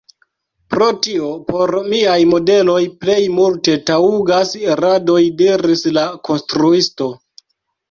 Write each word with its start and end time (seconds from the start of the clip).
Pro 0.75 0.85
tio 1.07 1.27
por 1.51 1.73
miaj 1.93 2.15
modeloj 2.31 2.79
plej 3.03 3.19
multe 3.35 3.77
taŭgas 3.91 4.57
radoj, 4.83 5.21
diris 5.45 5.87
la 6.01 6.09
konstruisto. 6.33 7.13